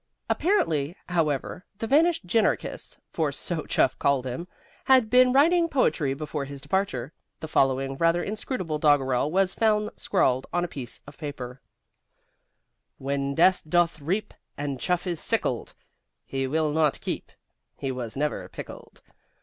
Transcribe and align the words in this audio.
Apparently, 0.31 0.95
however, 1.09 1.63
the 1.77 1.85
vanished 1.85 2.25
ginarchist 2.25 2.97
(for 3.11 3.31
so 3.31 3.67
Chuff 3.67 3.99
called 3.99 4.25
him) 4.25 4.47
had 4.85 5.11
been 5.11 5.31
writing 5.31 5.69
poetry 5.69 6.15
before 6.15 6.43
his 6.45 6.59
departure. 6.59 7.13
The 7.39 7.47
following 7.47 7.97
rather 7.97 8.23
inscrutable 8.23 8.79
doggerel 8.79 9.29
was 9.29 9.53
found 9.53 9.91
scrawled 9.97 10.47
on 10.51 10.63
a 10.65 10.67
piece 10.67 11.01
of 11.05 11.19
paper: 11.19 11.61
When 12.97 13.35
Death 13.35 13.61
doth 13.69 14.01
reap 14.01 14.33
And 14.57 14.79
Chuff 14.79 15.05
is 15.05 15.19
sickled, 15.19 15.75
He 16.25 16.47
will 16.47 16.71
not 16.71 16.99
keep: 16.99 17.31
He 17.77 17.91
was 17.91 18.15
never 18.17 18.49
pickled. 18.49 19.03